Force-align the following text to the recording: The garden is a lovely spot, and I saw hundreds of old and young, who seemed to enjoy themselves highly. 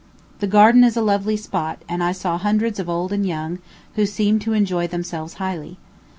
The 0.39 0.47
garden 0.47 0.83
is 0.83 0.97
a 0.97 1.01
lovely 1.03 1.37
spot, 1.37 1.83
and 1.87 2.03
I 2.03 2.11
saw 2.11 2.39
hundreds 2.39 2.79
of 2.79 2.89
old 2.89 3.13
and 3.13 3.23
young, 3.23 3.59
who 3.93 4.07
seemed 4.07 4.41
to 4.41 4.53
enjoy 4.53 4.87
themselves 4.87 5.35
highly. 5.35 5.77